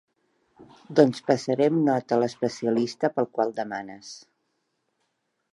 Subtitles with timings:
[0.99, 4.13] Doncs passarem nota a l'especialista pel qual demanes.